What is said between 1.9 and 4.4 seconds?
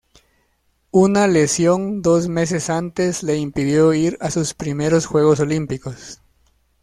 dos meses antes le impidió ir a